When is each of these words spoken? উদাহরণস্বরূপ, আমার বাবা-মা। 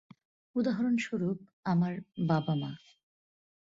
উদাহরণস্বরূপ, 0.55 1.37
আমার 1.65 1.93
বাবা-মা। 2.27 2.71